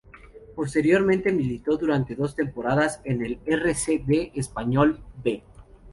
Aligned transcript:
Posteriormente, 0.55 1.31
militó 1.31 1.77
durante 1.77 2.15
dos 2.15 2.35
temporadas 2.35 3.01
en 3.03 3.23
el 3.23 3.39
R. 3.45 3.75
C. 3.75 4.01
D. 4.03 4.31
Español 4.33 4.99
"B". 5.23 5.43